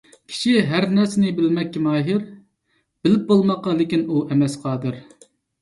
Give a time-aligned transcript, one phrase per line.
[0.29, 2.25] كىشى ھەر نەرسىنى بىلمەككە ماھىر.
[3.05, 4.99] بىلىپ بولماققا لىكىن ئۇ ئەمەس قادىر.